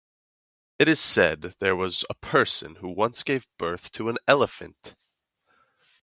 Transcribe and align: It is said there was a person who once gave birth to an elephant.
It 0.79 0.87
is 0.87 0.99
said 0.99 1.41
there 1.59 1.75
was 1.75 2.03
a 2.09 2.15
person 2.15 2.73
who 2.73 2.87
once 2.89 3.21
gave 3.21 3.45
birth 3.59 3.91
to 3.91 4.09
an 4.09 4.17
elephant. 4.27 4.95